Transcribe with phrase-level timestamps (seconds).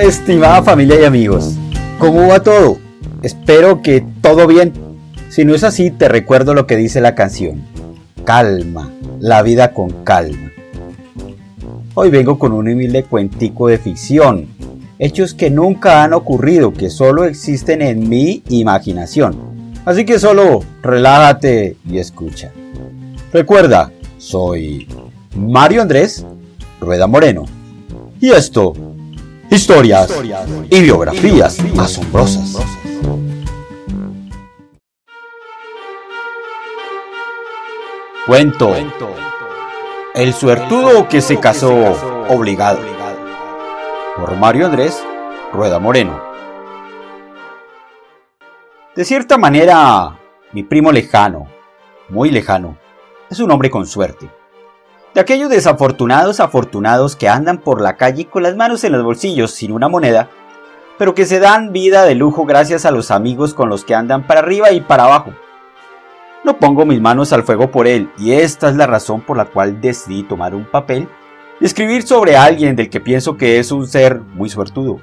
[0.00, 1.54] Estimada familia y amigos.
[1.98, 2.78] ¿Cómo va todo?
[3.22, 4.72] Espero que todo bien.
[5.28, 7.62] Si no es así, te recuerdo lo que dice la canción.
[8.24, 10.50] Calma, la vida con calma.
[11.94, 14.48] Hoy vengo con un humilde cuentico de ficción.
[14.98, 19.36] Hechos que nunca han ocurrido, que solo existen en mi imaginación.
[19.84, 22.50] Así que solo relájate y escucha.
[23.32, 24.88] Recuerda, soy
[25.36, 26.24] Mario Andrés
[26.80, 27.44] Rueda Moreno.
[28.20, 28.74] Y esto
[29.52, 30.10] historias
[30.70, 32.56] y biografías asombrosas.
[38.26, 38.74] Cuento.
[40.14, 41.74] El suertudo que se casó
[42.30, 42.80] obligado.
[44.16, 45.02] Por Mario Andrés
[45.52, 46.22] Rueda Moreno.
[48.96, 50.18] De cierta manera,
[50.52, 51.46] mi primo lejano,
[52.08, 52.78] muy lejano,
[53.30, 54.30] es un hombre con suerte
[55.14, 59.50] de aquellos desafortunados afortunados que andan por la calle con las manos en los bolsillos
[59.50, 60.30] sin una moneda,
[60.98, 64.26] pero que se dan vida de lujo gracias a los amigos con los que andan
[64.26, 65.32] para arriba y para abajo.
[66.44, 69.44] No pongo mis manos al fuego por él, y esta es la razón por la
[69.44, 71.08] cual decidí tomar un papel
[71.60, 75.00] y escribir sobre alguien del que pienso que es un ser muy suertudo.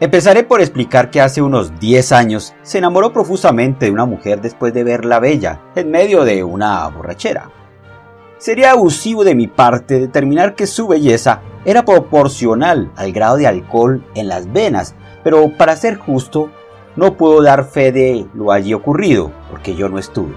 [0.00, 4.74] Empezaré por explicar que hace unos 10 años se enamoró profusamente de una mujer después
[4.74, 7.50] de verla bella en medio de una borrachera.
[8.38, 14.04] Sería abusivo de mi parte determinar que su belleza era proporcional al grado de alcohol
[14.14, 16.50] en las venas, pero para ser justo,
[16.96, 20.34] no puedo dar fe de lo allí ocurrido, porque yo no estuve.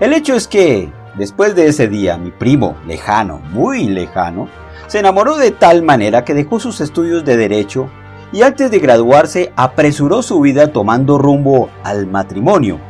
[0.00, 4.48] El hecho es que, después de ese día, mi primo, lejano, muy lejano,
[4.88, 7.88] se enamoró de tal manera que dejó sus estudios de derecho
[8.32, 12.80] y antes de graduarse apresuró su vida tomando rumbo al matrimonio,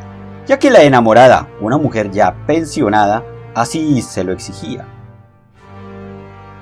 [0.46, 3.24] ya que la enamorada, una mujer ya pensionada,
[3.58, 4.86] Así se lo exigía.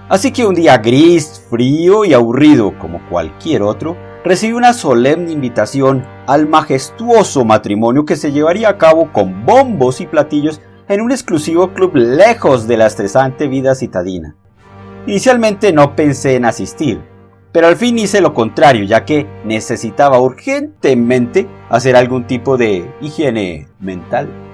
[0.08, 6.06] Así que un día gris, frío y aburrido como cualquier otro, recibió una solemne invitación
[6.26, 11.74] al majestuoso matrimonio que se llevaría a cabo con bombos y platillos en un exclusivo
[11.74, 14.34] club lejos de la estresante vida citadina.
[15.06, 17.02] Inicialmente no pensé en asistir,
[17.52, 23.68] pero al fin hice lo contrario, ya que necesitaba urgentemente hacer algún tipo de higiene
[23.80, 24.45] mental.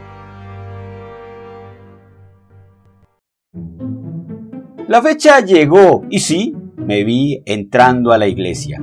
[4.93, 8.79] La fecha llegó y sí, me vi entrando a la iglesia.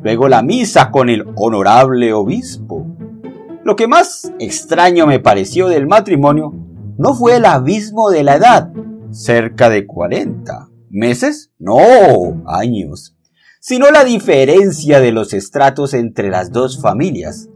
[0.00, 2.84] Luego la misa con el honorable obispo.
[3.62, 6.52] Lo que más extraño me pareció del matrimonio
[6.98, 8.72] no fue el abismo de la edad,
[9.12, 13.16] cerca de 40 meses, no, años,
[13.60, 17.48] sino la diferencia de los estratos entre las dos familias.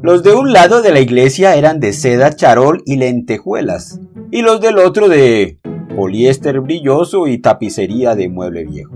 [0.00, 4.00] Los de un lado de la iglesia eran de seda charol y lentejuelas,
[4.30, 5.58] y los del otro de
[5.94, 8.94] poliéster brilloso y tapicería de mueble viejo.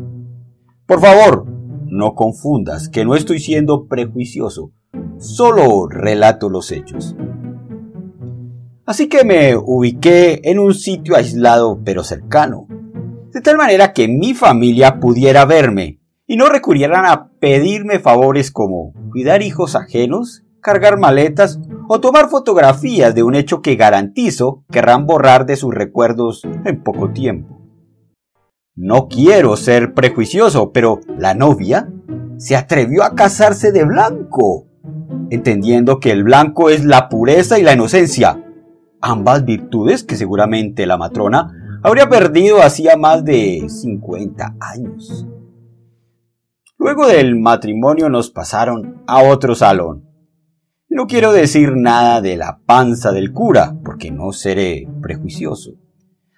[0.87, 1.47] Por favor,
[1.87, 4.73] no confundas que no estoy siendo prejuicioso,
[5.19, 7.17] solo relato los hechos.
[8.85, 12.67] Así que me ubiqué en un sitio aislado pero cercano,
[13.33, 18.93] de tal manera que mi familia pudiera verme y no recurrieran a pedirme favores como
[19.11, 25.47] cuidar hijos ajenos, cargar maletas o tomar fotografías de un hecho que garantizo querrán borrar
[25.47, 27.63] de sus recuerdos en poco tiempo.
[28.77, 31.91] No quiero ser prejuicioso, pero la novia
[32.37, 34.67] se atrevió a casarse de blanco,
[35.31, 38.45] entendiendo que el blanco es la pureza y la inocencia,
[39.01, 45.27] ambas virtudes que seguramente la matrona habría perdido hacía más de 50 años.
[46.77, 50.08] Luego del matrimonio nos pasaron a otro salón,
[50.91, 55.73] no quiero decir nada de la panza del cura, porque no seré prejuicioso.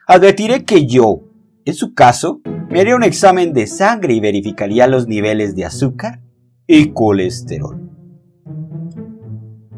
[0.06, 1.20] Advertiré que yo,
[1.64, 6.20] en su caso, me haría un examen de sangre y verificaría los niveles de azúcar
[6.66, 7.90] y colesterol.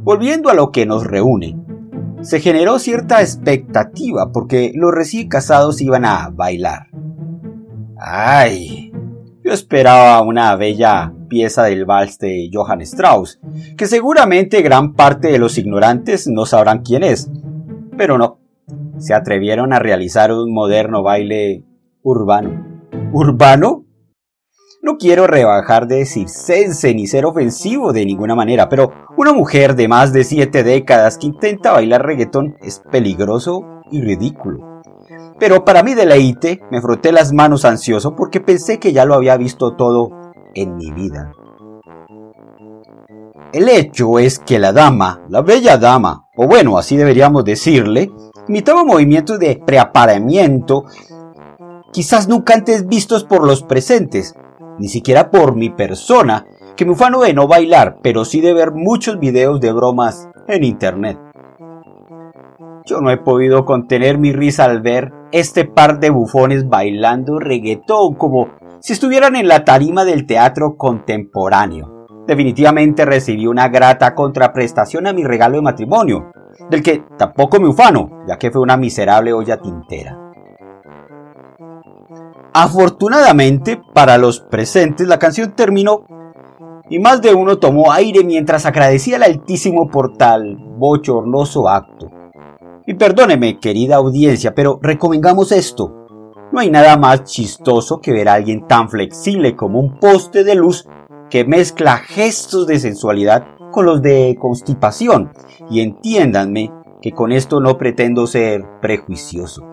[0.02, 1.56] Volviendo a lo que nos reúne,
[2.22, 6.88] se generó cierta expectativa porque los recién casados iban a bailar.
[7.98, 8.92] ¡Ay!
[9.44, 13.40] Yo esperaba una bella pieza del vals de Johann Strauss,
[13.78, 17.30] que seguramente gran parte de los ignorantes no sabrán quién es,
[17.96, 18.38] pero no,
[18.98, 21.64] se atrevieron a realizar un moderno baile
[22.02, 22.66] urbano.
[23.14, 23.86] ¿Urbano?
[24.82, 29.88] No quiero rebajar de circense ni ser ofensivo de ninguna manera, pero una mujer de
[29.88, 34.82] más de siete décadas que intenta bailar reggaetón es peligroso y ridículo.
[35.38, 39.38] Pero para mi deleite me froté las manos ansioso porque pensé que ya lo había
[39.38, 40.21] visto todo
[40.54, 41.32] en mi vida.
[43.52, 48.10] El hecho es que la dama, la bella dama, o bueno, así deberíamos decirle,
[48.48, 50.84] imitaba movimientos de preaparamiento
[51.92, 54.34] quizás nunca antes vistos por los presentes,
[54.78, 56.46] ni siquiera por mi persona,
[56.76, 60.64] que me ufano de no bailar, pero sí de ver muchos videos de bromas en
[60.64, 61.18] internet.
[62.86, 68.14] Yo no he podido contener mi risa al ver este par de bufones bailando reggaetón
[68.14, 68.48] como
[68.82, 72.06] si estuvieran en la tarima del teatro contemporáneo.
[72.26, 76.32] Definitivamente recibí una grata contraprestación a mi regalo de matrimonio,
[76.68, 80.18] del que tampoco me ufano, ya que fue una miserable olla tintera.
[82.52, 86.04] Afortunadamente para los presentes la canción terminó
[86.90, 92.10] y más de uno tomó aire mientras agradecía al Altísimo por tal bochornoso acto.
[92.84, 96.01] Y perdóneme, querida audiencia, pero recomendamos esto.
[96.52, 100.54] No hay nada más chistoso que ver a alguien tan flexible como un poste de
[100.54, 100.86] luz
[101.30, 105.32] que mezcla gestos de sensualidad con los de constipación.
[105.70, 106.70] Y entiéndanme
[107.00, 109.66] que con esto no pretendo ser prejuicioso.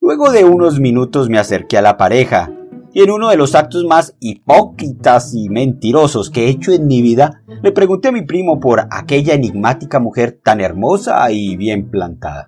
[0.00, 2.52] Luego de unos minutos me acerqué a la pareja
[2.92, 7.02] y en uno de los actos más hipócritas y mentirosos que he hecho en mi
[7.02, 12.46] vida, le pregunté a mi primo por aquella enigmática mujer tan hermosa y bien plantada.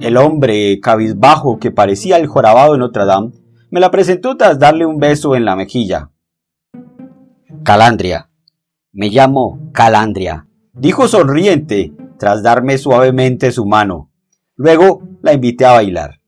[0.00, 3.32] El hombre cabizbajo que parecía el jorabado de Notre Dame
[3.70, 6.10] me la presentó tras darle un beso en la mejilla.
[7.62, 8.28] Calandria.
[8.92, 14.10] Me llamo Calandria, dijo sonriente tras darme suavemente su mano.
[14.54, 16.20] Luego la invité a bailar.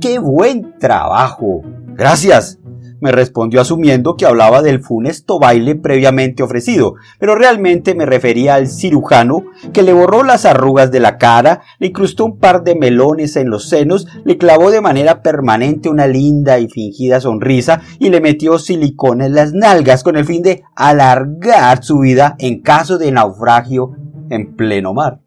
[0.00, 1.62] ¡Qué buen trabajo!
[1.94, 2.57] Gracias,
[3.00, 8.68] me respondió asumiendo que hablaba del funesto baile previamente ofrecido, pero realmente me refería al
[8.68, 13.36] cirujano que le borró las arrugas de la cara, le incrustó un par de melones
[13.36, 18.20] en los senos, le clavó de manera permanente una linda y fingida sonrisa y le
[18.20, 23.12] metió silicona en las nalgas con el fin de alargar su vida en caso de
[23.12, 23.92] naufragio
[24.30, 25.20] en pleno mar.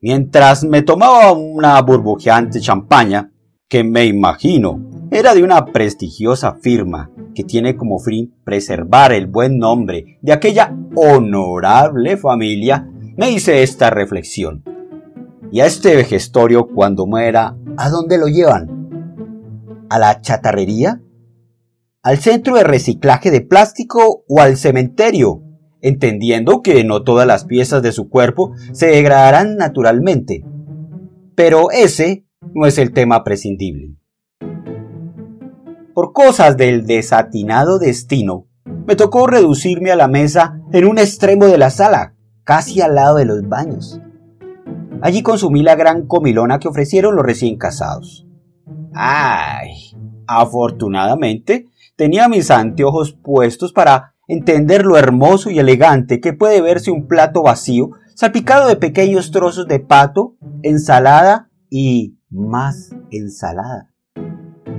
[0.00, 3.30] Mientras me tomaba una burbujeante champaña,
[3.68, 9.58] que me imagino era de una prestigiosa firma que tiene como fin preservar el buen
[9.58, 14.64] nombre de aquella honorable familia, me hice esta reflexión.
[15.52, 18.88] ¿Y a este vejestorio cuando muera, a dónde lo llevan?
[19.90, 21.02] ¿A la chatarrería?
[22.02, 25.42] ¿Al centro de reciclaje de plástico o al cementerio?
[25.82, 30.42] Entendiendo que no todas las piezas de su cuerpo se degradarán naturalmente.
[31.34, 32.24] Pero ese
[32.54, 34.01] no es el tema prescindible.
[35.94, 38.46] Por cosas del desatinado destino,
[38.86, 43.16] me tocó reducirme a la mesa en un extremo de la sala, casi al lado
[43.16, 44.00] de los baños.
[45.02, 48.26] Allí consumí la gran comilona que ofrecieron los recién casados.
[48.94, 49.94] ¡Ay!
[50.26, 51.66] Afortunadamente,
[51.96, 57.42] tenía mis anteojos puestos para entender lo hermoso y elegante que puede verse un plato
[57.42, 63.91] vacío salpicado de pequeños trozos de pato, ensalada y más ensalada.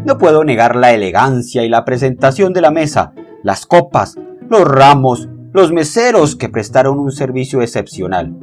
[0.06, 4.16] No puedo negar la elegancia y la presentación de la mesa, las copas,
[4.50, 8.36] los ramos, los meseros que prestaron un servicio excepcional.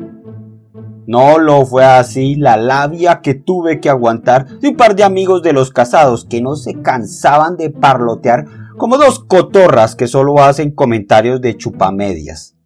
[1.07, 5.43] No lo fue así la labia que tuve que aguantar de un par de amigos
[5.43, 8.47] de los casados que no se cansaban de parlotear
[8.79, 12.57] como dos cotorras que solo hacen comentarios de chupamedias.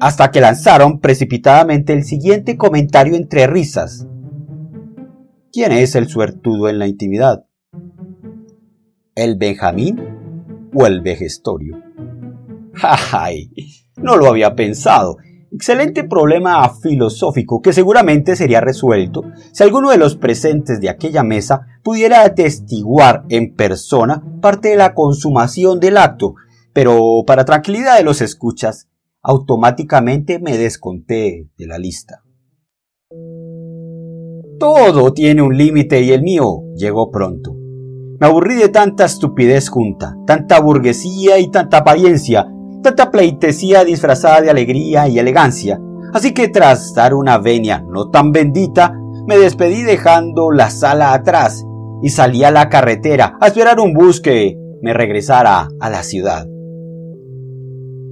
[0.00, 4.06] Hasta que lanzaron precipitadamente el siguiente comentario entre risas.
[5.52, 7.44] ¿Quién es el suertudo en la intimidad?
[9.16, 10.00] ¿El Benjamín
[10.74, 11.80] o el Vejestorio?
[13.12, 13.48] ¡Ay!
[13.96, 15.18] No lo había pensado.
[15.52, 21.64] Excelente problema filosófico que seguramente sería resuelto si alguno de los presentes de aquella mesa
[21.84, 26.34] pudiera atestiguar en persona parte de la consumación del acto,
[26.72, 28.88] pero para tranquilidad de los escuchas,
[29.22, 32.24] automáticamente me desconté de la lista.
[34.58, 37.63] Todo tiene un límite y el mío llegó pronto.
[38.20, 42.46] Me aburrí de tanta estupidez junta, tanta burguesía y tanta apariencia,
[42.82, 45.80] tanta pleitesía disfrazada de alegría y elegancia.
[46.12, 48.94] Así que tras dar una venia no tan bendita,
[49.26, 51.66] me despedí dejando la sala atrás
[52.02, 56.46] y salí a la carretera a esperar un bus que me regresara a la ciudad.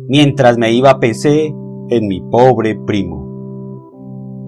[0.09, 1.55] Mientras me iba pensé
[1.91, 3.23] en mi pobre primo.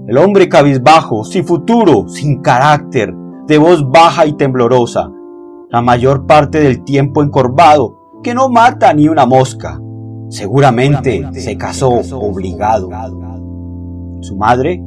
[0.09, 3.15] El hombre cabizbajo, sin futuro, sin carácter,
[3.47, 5.11] de voz baja y temblorosa,
[5.75, 9.81] la mayor parte del tiempo encorvado, que no mata ni una mosca.
[10.29, 12.91] Seguramente se casó obligado.
[14.21, 14.81] Su madre,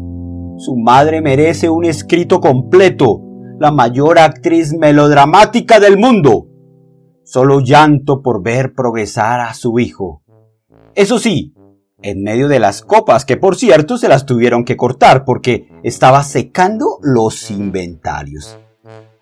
[0.55, 3.19] su madre merece un escrito completo,
[3.59, 6.47] la mayor actriz melodramática del mundo.
[7.25, 10.23] Solo llanto por ver progresar a su hijo.
[10.95, 11.53] Eso sí,
[12.01, 16.23] en medio de las copas, que por cierto se las tuvieron que cortar porque estaba
[16.23, 18.57] secando los inventarios.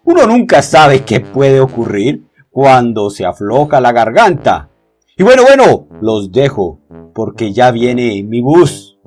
[0.06, 4.70] Uno nunca sabe qué puede ocurrir cuando se afloja la garganta.
[5.18, 6.80] Y bueno, bueno, los dejo
[7.14, 9.00] porque ya viene mi bus.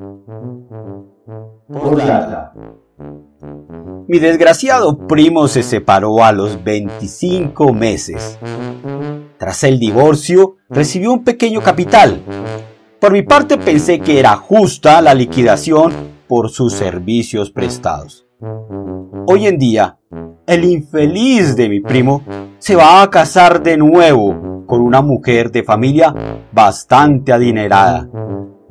[4.09, 8.39] Mi desgraciado primo se separó a los 25 meses.
[9.39, 12.23] Tras el divorcio, recibió un pequeño capital.
[12.99, 15.93] Por mi parte pensé que era justa la liquidación
[16.27, 18.27] por sus servicios prestados.
[19.27, 19.99] Hoy en día,
[20.49, 22.23] el infeliz de mi primo
[22.59, 26.15] se va a casar de nuevo con una mujer de familia
[26.51, 28.09] bastante adinerada.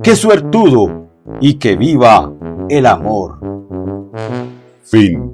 [0.01, 1.07] ¡Qué suertudo!
[1.39, 2.33] Y que viva
[2.67, 3.39] el amor.
[4.81, 5.31] Fin.